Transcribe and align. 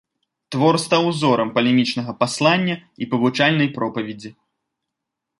Твор 0.53 0.75
стаў 0.83 1.03
узорам 1.09 1.49
палемічнага 1.57 2.15
паслання 2.23 2.75
і 3.03 3.09
павучальнай 3.11 3.69
пропаведзі. 3.75 4.31